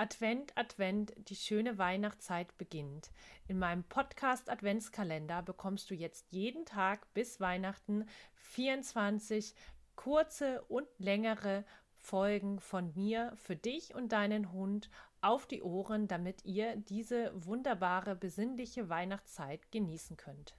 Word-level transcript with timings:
Advent, 0.00 0.56
Advent, 0.56 1.12
die 1.28 1.34
schöne 1.34 1.76
Weihnachtszeit 1.76 2.56
beginnt. 2.56 3.10
In 3.48 3.58
meinem 3.58 3.82
Podcast 3.82 4.48
Adventskalender 4.48 5.42
bekommst 5.42 5.90
du 5.90 5.94
jetzt 5.94 6.30
jeden 6.30 6.64
Tag 6.64 7.12
bis 7.14 7.40
Weihnachten 7.40 8.06
24 8.36 9.56
kurze 9.96 10.62
und 10.68 10.86
längere 10.98 11.64
Folgen 11.96 12.60
von 12.60 12.92
mir 12.94 13.32
für 13.34 13.56
dich 13.56 13.92
und 13.92 14.12
deinen 14.12 14.52
Hund 14.52 14.88
auf 15.20 15.46
die 15.46 15.62
Ohren, 15.62 16.06
damit 16.06 16.44
ihr 16.44 16.76
diese 16.76 17.32
wunderbare, 17.34 18.14
besinnliche 18.14 18.88
Weihnachtszeit 18.88 19.72
genießen 19.72 20.16
könnt. 20.16 20.54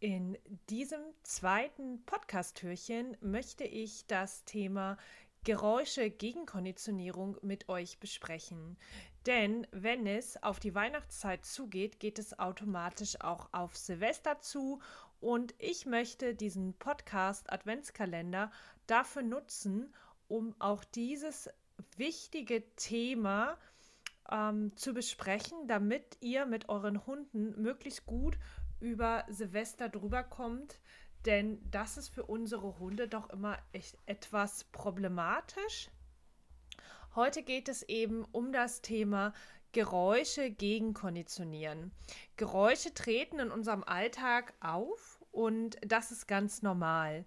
In 0.00 0.36
diesem 0.68 1.00
zweiten 1.22 2.04
Podcast-Türchen 2.04 3.16
möchte 3.20 3.64
ich 3.64 4.06
das 4.06 4.44
Thema 4.44 4.98
Geräusche 5.44 6.08
Gegenkonditionierung 6.08 7.36
mit 7.42 7.68
euch 7.68 7.98
besprechen. 7.98 8.76
Denn 9.26 9.66
wenn 9.72 10.06
es 10.06 10.40
auf 10.40 10.60
die 10.60 10.74
Weihnachtszeit 10.74 11.44
zugeht, 11.44 11.98
geht 11.98 12.20
es 12.20 12.38
automatisch 12.38 13.20
auch 13.20 13.48
auf 13.52 13.76
Silvester 13.76 14.40
zu. 14.40 14.80
Und 15.20 15.54
ich 15.58 15.84
möchte 15.84 16.36
diesen 16.36 16.74
Podcast 16.74 17.52
Adventskalender 17.52 18.52
dafür 18.86 19.22
nutzen, 19.22 19.92
um 20.28 20.54
auch 20.60 20.84
dieses 20.84 21.50
wichtige 21.96 22.62
Thema 22.76 23.58
ähm, 24.30 24.76
zu 24.76 24.94
besprechen, 24.94 25.66
damit 25.66 26.18
ihr 26.20 26.46
mit 26.46 26.68
euren 26.68 27.04
Hunden 27.04 27.60
möglichst 27.60 28.06
gut 28.06 28.38
über 28.78 29.24
Silvester 29.28 29.88
drüber 29.88 30.22
kommt, 30.22 30.80
denn 31.26 31.60
das 31.70 31.96
ist 31.96 32.08
für 32.08 32.24
unsere 32.24 32.78
Hunde 32.78 33.08
doch 33.08 33.30
immer 33.30 33.58
echt 33.72 33.96
etwas 34.06 34.64
problematisch. 34.64 35.90
Heute 37.14 37.42
geht 37.42 37.68
es 37.68 37.82
eben 37.82 38.24
um 38.32 38.52
das 38.52 38.80
Thema 38.80 39.32
Geräusche 39.72 40.50
gegenkonditionieren. 40.50 41.92
Geräusche 42.36 42.92
treten 42.94 43.38
in 43.38 43.50
unserem 43.50 43.84
Alltag 43.84 44.54
auf 44.60 45.22
und 45.30 45.76
das 45.86 46.10
ist 46.10 46.26
ganz 46.26 46.62
normal. 46.62 47.24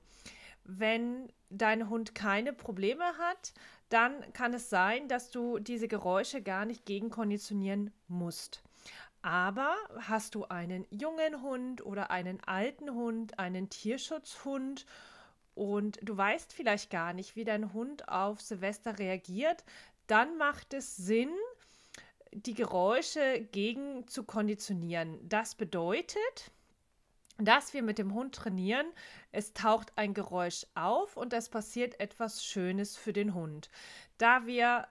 Wenn 0.64 1.32
dein 1.50 1.90
Hund 1.90 2.16
keine 2.16 2.54
Probleme 2.54 3.04
hat, 3.18 3.54
dann 3.90 4.34
kann 4.34 4.54
es 4.54 4.70
sein, 4.70 5.08
dass 5.08 5.30
du 5.30 5.60
diese 5.60 5.88
Geräusche 5.88 6.42
gar 6.42 6.66
nicht 6.66 6.86
gegenkonditionieren 6.86 7.92
musst. 8.08 8.64
Aber 9.26 9.76
hast 10.02 10.36
du 10.36 10.46
einen 10.46 10.86
jungen 10.92 11.42
Hund 11.42 11.84
oder 11.84 12.12
einen 12.12 12.44
alten 12.44 12.92
Hund, 12.92 13.40
einen 13.40 13.72
Tierschutzhund 13.72 14.86
und 15.56 15.98
du 16.04 16.16
weißt 16.16 16.54
vielleicht 16.54 16.92
gar 16.92 17.12
nicht, 17.12 17.36
wie 17.36 17.44
dein 17.44 17.74
Hund 17.74 18.08
auf 18.08 18.40
Silvester 18.40 19.00
reagiert, 19.00 19.64
dann 20.06 20.38
macht 20.38 20.76
es 20.76 20.96
Sinn, 20.96 21.32
die 22.34 22.54
Geräusche 22.54 23.42
gegen 23.52 24.08
zu 24.08 24.26
konditionieren. 24.26 25.18
Das 25.28 25.56
bedeutet, 25.56 26.52
dass 27.40 27.74
wir 27.74 27.82
mit 27.82 27.98
dem 27.98 28.14
Hund 28.14 28.36
trainieren. 28.36 28.86
Es 29.32 29.54
taucht 29.54 29.92
ein 29.96 30.14
Geräusch 30.14 30.68
auf 30.76 31.18
und 31.18 31.34
es 31.34 31.50
passiert 31.50 32.00
etwas 32.00 32.46
Schönes 32.46 32.96
für 32.96 33.12
den 33.12 33.34
Hund. 33.34 33.72
Da 34.20 34.46
wir 34.46 34.88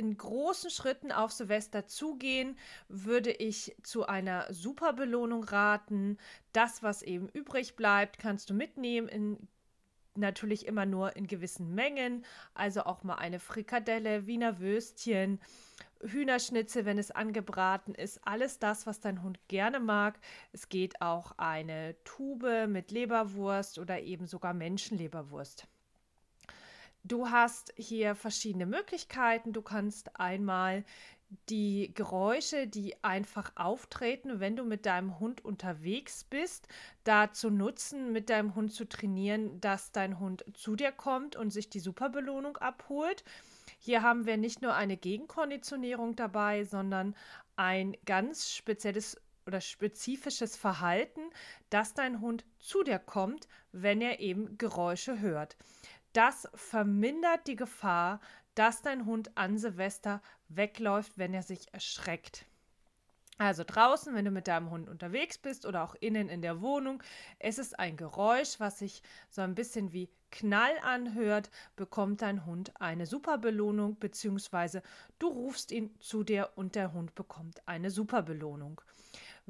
in 0.00 0.16
großen 0.16 0.70
Schritten 0.70 1.12
auf 1.12 1.30
Silvester 1.30 1.86
zugehen, 1.86 2.56
würde 2.88 3.30
ich 3.30 3.76
zu 3.82 4.06
einer 4.06 4.50
Superbelohnung 4.50 5.44
raten. 5.44 6.16
Das, 6.54 6.82
was 6.82 7.02
eben 7.02 7.28
übrig 7.28 7.76
bleibt, 7.76 8.18
kannst 8.18 8.48
du 8.48 8.54
mitnehmen 8.54 9.08
in 9.08 9.48
natürlich 10.16 10.66
immer 10.66 10.86
nur 10.86 11.16
in 11.16 11.26
gewissen 11.26 11.74
Mengen, 11.74 12.24
also 12.52 12.82
auch 12.82 13.04
mal 13.04 13.16
eine 13.16 13.38
Frikadelle, 13.38 14.26
Wiener 14.26 14.58
Würstchen, 14.58 15.38
Hühnerschnitzel, 16.02 16.84
wenn 16.84 16.98
es 16.98 17.10
angebraten 17.10 17.94
ist, 17.94 18.26
alles 18.26 18.58
das, 18.58 18.86
was 18.86 19.00
dein 19.00 19.22
Hund 19.22 19.38
gerne 19.48 19.80
mag. 19.80 20.18
Es 20.52 20.68
geht 20.68 21.00
auch 21.00 21.32
eine 21.36 21.94
Tube 22.04 22.66
mit 22.68 22.90
Leberwurst 22.90 23.78
oder 23.78 24.00
eben 24.00 24.26
sogar 24.26 24.54
Menschenleberwurst. 24.54 25.68
Du 27.02 27.30
hast 27.30 27.72
hier 27.76 28.14
verschiedene 28.14 28.66
Möglichkeiten. 28.66 29.52
Du 29.52 29.62
kannst 29.62 30.18
einmal 30.20 30.84
die 31.48 31.92
Geräusche, 31.94 32.66
die 32.66 33.02
einfach 33.04 33.52
auftreten, 33.54 34.40
wenn 34.40 34.56
du 34.56 34.64
mit 34.64 34.84
deinem 34.84 35.20
Hund 35.20 35.44
unterwegs 35.44 36.24
bist, 36.24 36.66
dazu 37.04 37.50
nutzen, 37.50 38.12
mit 38.12 38.30
deinem 38.30 38.54
Hund 38.54 38.72
zu 38.72 38.84
trainieren, 38.88 39.60
dass 39.60 39.92
dein 39.92 40.18
Hund 40.18 40.44
zu 40.54 40.74
dir 40.74 40.90
kommt 40.90 41.36
und 41.36 41.50
sich 41.50 41.70
die 41.70 41.78
Superbelohnung 41.80 42.56
abholt. 42.56 43.22
Hier 43.78 44.02
haben 44.02 44.26
wir 44.26 44.36
nicht 44.36 44.60
nur 44.60 44.74
eine 44.74 44.96
Gegenkonditionierung 44.96 46.16
dabei, 46.16 46.64
sondern 46.64 47.14
ein 47.56 47.96
ganz 48.04 48.50
spezielles 48.50 49.16
oder 49.46 49.60
spezifisches 49.60 50.56
Verhalten, 50.56 51.22
dass 51.70 51.94
dein 51.94 52.20
Hund 52.20 52.44
zu 52.58 52.82
dir 52.82 52.98
kommt, 52.98 53.48
wenn 53.72 54.00
er 54.00 54.20
eben 54.20 54.58
Geräusche 54.58 55.20
hört. 55.20 55.56
Das 56.12 56.48
vermindert 56.54 57.46
die 57.46 57.56
Gefahr, 57.56 58.20
dass 58.54 58.82
dein 58.82 59.06
Hund 59.06 59.36
an 59.36 59.58
Silvester 59.58 60.22
wegläuft, 60.48 61.16
wenn 61.16 61.34
er 61.34 61.42
sich 61.42 61.72
erschreckt. 61.72 62.46
Also 63.38 63.64
draußen, 63.66 64.14
wenn 64.14 64.26
du 64.26 64.30
mit 64.30 64.48
deinem 64.48 64.68
Hund 64.70 64.88
unterwegs 64.90 65.38
bist 65.38 65.64
oder 65.64 65.82
auch 65.82 65.94
innen 65.94 66.28
in 66.28 66.42
der 66.42 66.60
Wohnung, 66.60 67.02
es 67.38 67.58
ist 67.58 67.78
ein 67.78 67.96
Geräusch, 67.96 68.60
was 68.60 68.80
sich 68.80 69.02
so 69.30 69.40
ein 69.40 69.54
bisschen 69.54 69.94
wie 69.94 70.10
Knall 70.30 70.78
anhört, 70.82 71.50
bekommt 71.74 72.20
dein 72.20 72.44
Hund 72.44 72.78
eine 72.80 73.06
super 73.06 73.38
Belohnung, 73.38 73.98
beziehungsweise 73.98 74.82
du 75.18 75.28
rufst 75.28 75.72
ihn 75.72 75.98
zu 76.00 76.22
dir 76.22 76.50
und 76.54 76.74
der 76.74 76.92
Hund 76.92 77.14
bekommt 77.14 77.66
eine 77.66 77.90
super 77.90 78.20
Belohnung. 78.22 78.82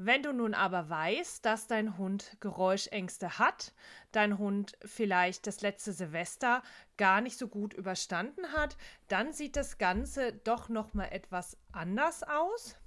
Wenn 0.03 0.23
du 0.23 0.33
nun 0.33 0.55
aber 0.55 0.89
weißt, 0.89 1.45
dass 1.45 1.67
dein 1.67 1.99
Hund 1.99 2.35
Geräuschängste 2.39 3.37
hat, 3.37 3.71
dein 4.11 4.39
Hund 4.39 4.75
vielleicht 4.83 5.45
das 5.45 5.61
letzte 5.61 5.93
Silvester 5.93 6.63
gar 6.97 7.21
nicht 7.21 7.37
so 7.37 7.47
gut 7.47 7.75
überstanden 7.75 8.51
hat, 8.53 8.77
dann 9.09 9.31
sieht 9.31 9.55
das 9.55 9.77
Ganze 9.77 10.33
doch 10.33 10.69
noch 10.69 10.95
mal 10.95 11.05
etwas 11.11 11.55
anders 11.71 12.23
aus. 12.23 12.77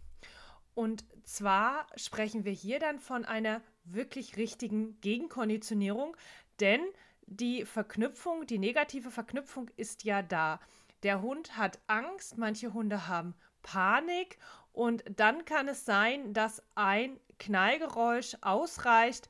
Und 0.75 1.05
zwar 1.23 1.87
sprechen 1.95 2.45
wir 2.45 2.51
hier 2.51 2.81
dann 2.81 2.99
von 2.99 3.25
einer 3.25 3.63
wirklich 3.85 4.37
richtigen 4.37 5.01
Gegenkonditionierung, 5.01 6.17
denn 6.59 6.81
die 7.27 7.65
Verknüpfung, 7.65 8.45
die 8.45 8.59
negative 8.59 9.13
Verknüpfung 9.13 9.71
ist 9.77 10.03
ja 10.03 10.21
da. 10.21 10.59
Der 11.05 11.23
Hund 11.23 11.57
hat 11.57 11.79
Angst, 11.87 12.39
manche 12.39 12.73
Hunde 12.73 13.07
haben 13.07 13.37
Panik 13.65 14.39
und 14.73 15.03
dann 15.17 15.45
kann 15.45 15.67
es 15.67 15.85
sein, 15.85 16.33
dass 16.33 16.63
ein 16.77 17.19
Knallgeräusch 17.41 18.37
ausreicht, 18.43 19.29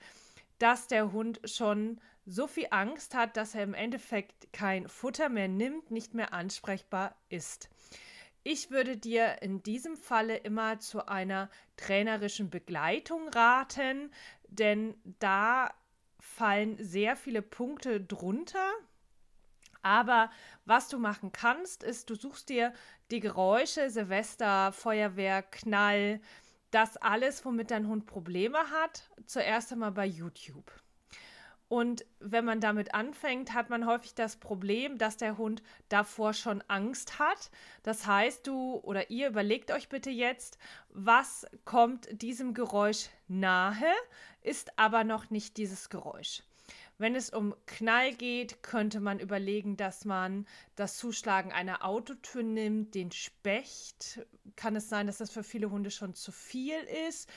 dass 0.58 0.86
der 0.86 1.12
Hund 1.12 1.40
schon 1.44 2.00
so 2.26 2.46
viel 2.46 2.66
Angst 2.70 3.14
hat, 3.14 3.36
dass 3.36 3.54
er 3.54 3.62
im 3.62 3.74
Endeffekt 3.74 4.52
kein 4.52 4.88
Futter 4.88 5.28
mehr 5.28 5.48
nimmt, 5.48 5.90
nicht 5.90 6.14
mehr 6.14 6.32
ansprechbar 6.32 7.16
ist. 7.28 7.70
Ich 8.42 8.70
würde 8.70 8.96
dir 8.96 9.42
in 9.42 9.62
diesem 9.62 9.96
Falle 9.96 10.36
immer 10.36 10.78
zu 10.78 11.08
einer 11.08 11.48
trainerischen 11.76 12.50
Begleitung 12.50 13.28
raten, 13.28 14.12
denn 14.48 14.94
da 15.18 15.72
fallen 16.20 16.76
sehr 16.82 17.16
viele 17.16 17.42
Punkte 17.42 18.00
drunter. 18.00 18.70
Aber 19.84 20.30
was 20.64 20.88
du 20.88 20.98
machen 20.98 21.30
kannst, 21.30 21.82
ist, 21.82 22.08
du 22.08 22.14
suchst 22.14 22.48
dir 22.48 22.72
die 23.10 23.20
Geräusche, 23.20 23.90
Silvester, 23.90 24.72
Feuerwehr, 24.72 25.42
Knall, 25.42 26.20
das 26.70 26.96
alles, 26.96 27.44
womit 27.44 27.70
dein 27.70 27.86
Hund 27.86 28.06
Probleme 28.06 28.58
hat, 28.70 29.10
zuerst 29.26 29.72
einmal 29.72 29.92
bei 29.92 30.06
YouTube. 30.06 30.72
Und 31.68 32.06
wenn 32.18 32.46
man 32.46 32.60
damit 32.60 32.94
anfängt, 32.94 33.52
hat 33.52 33.68
man 33.68 33.86
häufig 33.86 34.14
das 34.14 34.36
Problem, 34.36 34.96
dass 34.96 35.18
der 35.18 35.36
Hund 35.36 35.62
davor 35.90 36.32
schon 36.32 36.62
Angst 36.68 37.18
hat. 37.18 37.50
Das 37.82 38.06
heißt, 38.06 38.46
du 38.46 38.76
oder 38.76 39.10
ihr 39.10 39.28
überlegt 39.28 39.70
euch 39.70 39.90
bitte 39.90 40.10
jetzt, 40.10 40.56
was 40.88 41.46
kommt 41.66 42.22
diesem 42.22 42.54
Geräusch 42.54 43.10
nahe, 43.28 43.92
ist 44.40 44.78
aber 44.78 45.04
noch 45.04 45.28
nicht 45.28 45.58
dieses 45.58 45.90
Geräusch. 45.90 46.42
Wenn 46.96 47.16
es 47.16 47.30
um 47.30 47.54
Knall 47.66 48.14
geht, 48.14 48.62
könnte 48.62 49.00
man 49.00 49.18
überlegen, 49.18 49.76
dass 49.76 50.04
man 50.04 50.46
das 50.76 50.96
Zuschlagen 50.96 51.50
einer 51.50 51.84
Autotür 51.84 52.44
nimmt, 52.44 52.94
den 52.94 53.10
Specht. 53.10 54.24
Kann 54.54 54.76
es 54.76 54.88
sein, 54.88 55.08
dass 55.08 55.18
das 55.18 55.30
für 55.30 55.42
viele 55.42 55.70
Hunde 55.70 55.90
schon 55.90 56.14
zu 56.14 56.30
viel 56.30 56.78
ist? 57.08 57.28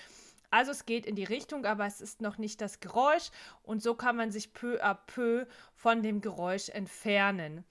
Also 0.49 0.71
es 0.71 0.85
geht 0.85 1.05
in 1.05 1.15
die 1.15 1.25
Richtung, 1.25 1.65
aber 1.65 1.85
es 1.85 1.99
ist 1.99 2.21
noch 2.21 2.37
nicht 2.37 2.61
das 2.61 2.79
Geräusch 2.79 3.31
und 3.63 3.83
so 3.83 3.95
kann 3.95 4.15
man 4.15 4.31
sich 4.31 4.53
peu 4.53 4.81
à 4.81 4.95
peu 4.95 5.45
von 5.75 6.01
dem 6.01 6.21
Geräusch 6.21 6.69
entfernen. 6.69 7.65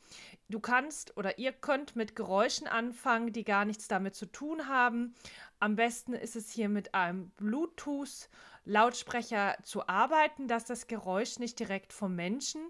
Du 0.49 0.61
kannst 0.61 1.17
oder 1.17 1.39
ihr 1.39 1.53
könnt 1.53 1.97
mit 1.97 2.15
Geräuschen 2.15 2.67
anfangen, 2.67 3.33
die 3.33 3.45
gar 3.45 3.65
nichts 3.65 3.89
damit 3.89 4.15
zu 4.15 4.27
tun 4.27 4.69
haben. 4.69 5.15
Am 5.59 5.75
besten 5.75 6.13
ist 6.13 6.37
es 6.37 6.51
hier 6.51 6.69
mit 6.69 6.95
einem 6.95 7.31
Bluetooth 7.31 8.29
Lautsprecher 8.65 9.57
zu 9.63 9.89
arbeiten, 9.89 10.47
dass 10.47 10.65
das 10.65 10.87
Geräusch 10.87 11.39
nicht 11.39 11.59
direkt 11.59 11.93
vom 11.93 12.15
Menschen 12.15 12.61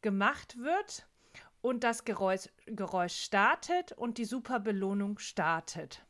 gemacht 0.00 0.58
wird. 0.58 1.06
und 1.62 1.84
das 1.84 2.04
Geräusch, 2.04 2.48
Geräusch 2.66 3.14
startet 3.14 3.92
und 3.92 4.18
die 4.18 4.24
Superbelohnung 4.24 5.18
startet. 5.18 6.04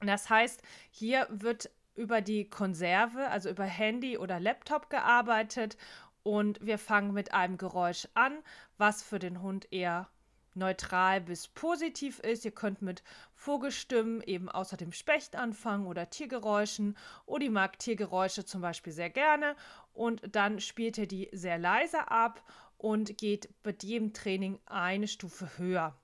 Das 0.00 0.28
heißt, 0.30 0.62
hier 0.90 1.26
wird 1.30 1.70
über 1.96 2.20
die 2.20 2.48
Konserve, 2.48 3.28
also 3.30 3.48
über 3.48 3.64
Handy 3.64 4.18
oder 4.18 4.38
Laptop 4.38 4.90
gearbeitet 4.90 5.76
und 6.22 6.58
wir 6.60 6.78
fangen 6.78 7.12
mit 7.12 7.32
einem 7.32 7.56
Geräusch 7.56 8.08
an, 8.14 8.38
was 8.78 9.02
für 9.02 9.18
den 9.18 9.42
Hund 9.42 9.72
eher 9.72 10.08
neutral 10.56 11.20
bis 11.20 11.48
positiv 11.48 12.18
ist. 12.20 12.44
Ihr 12.44 12.50
könnt 12.50 12.82
mit 12.82 13.02
Vogelstimmen 13.34 14.22
eben 14.22 14.48
außer 14.48 14.76
dem 14.76 14.92
Specht 14.92 15.36
anfangen 15.36 15.86
oder 15.86 16.10
Tiergeräuschen. 16.10 16.96
Odi 17.26 17.48
mag 17.48 17.78
Tiergeräusche 17.78 18.44
zum 18.44 18.60
Beispiel 18.60 18.92
sehr 18.92 19.10
gerne 19.10 19.54
und 19.92 20.22
dann 20.34 20.60
spielt 20.60 20.98
ihr 20.98 21.06
die 21.06 21.28
sehr 21.32 21.58
leise 21.58 22.10
ab 22.10 22.42
und 22.78 23.18
geht 23.18 23.48
mit 23.64 23.82
jedem 23.84 24.12
Training 24.12 24.58
eine 24.66 25.08
Stufe 25.08 25.58
höher. 25.58 25.96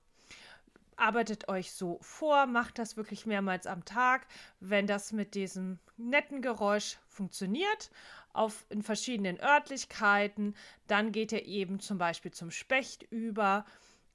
Arbeitet 0.97 1.47
euch 1.47 1.73
so 1.73 1.99
vor, 2.01 2.45
macht 2.45 2.79
das 2.79 2.97
wirklich 2.97 3.25
mehrmals 3.25 3.67
am 3.67 3.85
Tag. 3.85 4.27
Wenn 4.59 4.87
das 4.87 5.11
mit 5.11 5.35
diesem 5.35 5.79
netten 5.97 6.41
Geräusch 6.41 6.97
funktioniert, 7.07 7.91
auf, 8.33 8.65
in 8.69 8.81
verschiedenen 8.81 9.39
Örtlichkeiten, 9.39 10.55
dann 10.87 11.11
geht 11.11 11.31
ihr 11.31 11.45
eben 11.45 11.79
zum 11.79 11.97
Beispiel 11.97 12.31
zum 12.31 12.51
Specht 12.51 13.03
über 13.03 13.65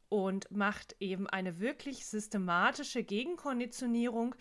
und 0.08 0.50
macht 0.50 0.96
eben 1.00 1.28
eine 1.28 1.60
wirklich 1.60 2.06
systematische 2.06 3.04
Gegenkonditionierung. 3.04 4.34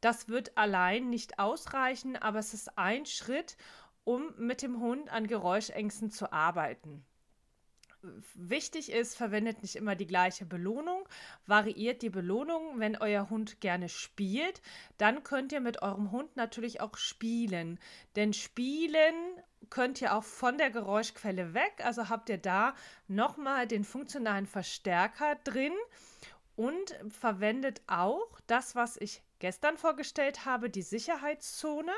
Das 0.00 0.28
wird 0.28 0.56
allein 0.58 1.08
nicht 1.08 1.38
ausreichen, 1.38 2.16
aber 2.16 2.40
es 2.40 2.54
ist 2.54 2.76
ein 2.76 3.06
Schritt, 3.06 3.56
um 4.04 4.34
mit 4.36 4.62
dem 4.62 4.80
Hund 4.80 5.10
an 5.10 5.26
Geräuschängsten 5.26 6.10
zu 6.10 6.32
arbeiten. 6.32 7.04
Wichtig 8.34 8.90
ist, 8.90 9.16
verwendet 9.16 9.62
nicht 9.62 9.76
immer 9.76 9.94
die 9.94 10.06
gleiche 10.06 10.44
Belohnung, 10.44 11.08
variiert 11.46 12.02
die 12.02 12.10
Belohnung. 12.10 12.80
Wenn 12.80 12.96
euer 12.96 13.30
Hund 13.30 13.60
gerne 13.60 13.88
spielt, 13.88 14.60
dann 14.98 15.22
könnt 15.22 15.52
ihr 15.52 15.60
mit 15.60 15.82
eurem 15.82 16.10
Hund 16.10 16.34
natürlich 16.36 16.80
auch 16.80 16.96
spielen. 16.96 17.78
Denn 18.16 18.32
spielen 18.32 19.14
könnt 19.70 20.02
ihr 20.02 20.14
auch 20.14 20.24
von 20.24 20.58
der 20.58 20.70
Geräuschquelle 20.70 21.54
weg. 21.54 21.74
Also 21.84 22.08
habt 22.08 22.28
ihr 22.28 22.38
da 22.38 22.74
nochmal 23.06 23.68
den 23.68 23.84
funktionalen 23.84 24.46
Verstärker 24.46 25.36
drin 25.44 25.72
und 26.56 26.96
verwendet 27.08 27.82
auch 27.86 28.40
das, 28.46 28.74
was 28.74 28.96
ich 28.96 29.22
gestern 29.38 29.76
vorgestellt 29.76 30.44
habe, 30.44 30.70
die 30.70 30.82
Sicherheitszone 30.82 31.92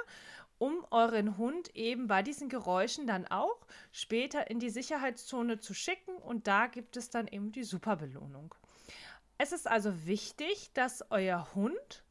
um 0.59 0.85
euren 0.91 1.37
Hund 1.37 1.75
eben 1.75 2.07
bei 2.07 2.23
diesen 2.23 2.49
Geräuschen 2.49 3.07
dann 3.07 3.27
auch 3.27 3.67
später 3.93 4.51
in 4.51 4.61
die 4.61 4.71
Sicherheitszone 4.71 5.59
zu 5.59 5.75
schicken 5.75 6.17
und 6.17 6.47
da 6.47 6.67
gibt 6.67 6.97
es 6.97 7.11
dann 7.11 7.27
eben 7.29 7.53
die 7.53 7.65
Superbelohnung. 7.65 8.55
Es 9.39 9.53
ist 9.53 9.67
also 9.67 10.07
wichtig, 10.07 10.71
dass 10.75 11.11
euer 11.11 11.55
Hund, 11.55 12.05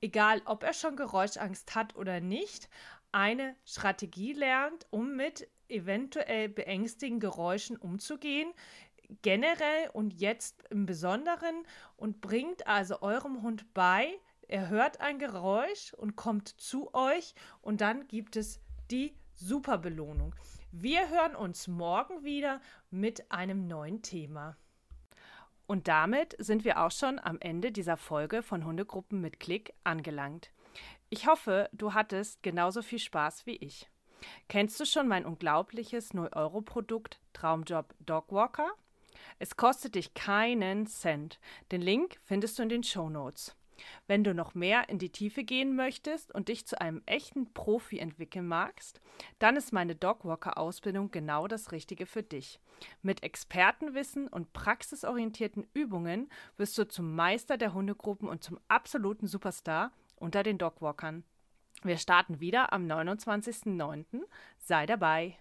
egal 0.00 0.42
ob 0.44 0.64
er 0.64 0.72
schon 0.72 0.96
Geräuschangst 0.96 1.74
hat 1.74 1.94
oder 1.96 2.20
nicht, 2.20 2.68
eine 3.12 3.54
Strategie 3.64 4.32
lernt, 4.32 4.86
um 4.90 5.14
mit 5.14 5.48
eventuell 5.68 6.48
beängstigenden 6.48 7.20
Geräuschen 7.20 7.76
umzugehen, 7.76 8.52
generell 9.22 9.90
und 9.92 10.14
jetzt 10.14 10.64
im 10.70 10.86
Besonderen 10.86 11.64
und 11.96 12.20
bringt 12.20 12.66
also 12.66 13.02
eurem 13.02 13.42
Hund 13.42 13.72
bei, 13.72 14.18
er 14.48 14.68
hört 14.68 15.00
ein 15.00 15.18
Geräusch 15.18 15.92
und 15.94 16.16
kommt 16.16 16.48
zu 16.48 16.92
euch 16.94 17.34
und 17.60 17.80
dann 17.80 18.06
gibt 18.08 18.36
es 18.36 18.60
die 18.90 19.14
Superbelohnung. 19.34 20.34
Wir 20.72 21.08
hören 21.08 21.34
uns 21.34 21.68
morgen 21.68 22.24
wieder 22.24 22.60
mit 22.90 23.30
einem 23.30 23.66
neuen 23.66 24.02
Thema. 24.02 24.56
Und 25.66 25.88
damit 25.88 26.36
sind 26.38 26.64
wir 26.64 26.84
auch 26.84 26.90
schon 26.90 27.18
am 27.18 27.38
Ende 27.40 27.72
dieser 27.72 27.96
Folge 27.96 28.42
von 28.42 28.64
Hundegruppen 28.64 29.20
mit 29.20 29.40
Klick 29.40 29.72
angelangt. 29.82 30.50
Ich 31.08 31.26
hoffe, 31.26 31.68
du 31.72 31.94
hattest 31.94 32.42
genauso 32.42 32.82
viel 32.82 32.98
Spaß 32.98 33.46
wie 33.46 33.56
ich. 33.56 33.88
Kennst 34.48 34.78
du 34.80 34.84
schon 34.84 35.08
mein 35.08 35.24
unglaubliches 35.24 36.12
0-Euro-Produkt 36.12 37.20
Traumjob 37.32 37.94
Dogwalker? 38.00 38.70
Es 39.38 39.56
kostet 39.56 39.94
dich 39.94 40.14
keinen 40.14 40.86
Cent. 40.86 41.40
Den 41.72 41.82
Link 41.82 42.18
findest 42.22 42.58
du 42.58 42.62
in 42.62 42.68
den 42.68 42.82
Show 42.82 43.08
Notes. 43.08 43.56
Wenn 44.06 44.24
du 44.24 44.34
noch 44.34 44.54
mehr 44.54 44.88
in 44.88 44.98
die 44.98 45.10
Tiefe 45.10 45.44
gehen 45.44 45.76
möchtest 45.76 46.34
und 46.34 46.48
dich 46.48 46.66
zu 46.66 46.80
einem 46.80 47.02
echten 47.06 47.52
Profi 47.52 47.98
entwickeln 47.98 48.46
magst, 48.46 49.00
dann 49.38 49.56
ist 49.56 49.72
meine 49.72 49.94
Dogwalker-Ausbildung 49.94 51.10
genau 51.10 51.46
das 51.46 51.72
Richtige 51.72 52.06
für 52.06 52.22
dich. 52.22 52.60
Mit 53.02 53.22
Expertenwissen 53.22 54.28
und 54.28 54.52
praxisorientierten 54.52 55.66
Übungen 55.74 56.28
wirst 56.56 56.76
du 56.78 56.88
zum 56.88 57.14
Meister 57.14 57.56
der 57.56 57.74
Hundegruppen 57.74 58.28
und 58.28 58.42
zum 58.42 58.58
absoluten 58.68 59.26
Superstar 59.26 59.92
unter 60.16 60.42
den 60.42 60.58
Dogwalkern. 60.58 61.24
Wir 61.82 61.98
starten 61.98 62.40
wieder 62.40 62.72
am 62.72 62.86
29.09. 62.86 64.22
Sei 64.58 64.86
dabei! 64.86 65.36